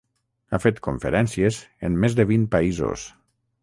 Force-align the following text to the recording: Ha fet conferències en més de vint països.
Ha 0.49 0.59
fet 0.63 0.81
conferències 0.87 1.61
en 1.91 2.01
més 2.07 2.19
de 2.23 2.29
vint 2.35 2.51
països. 2.57 3.09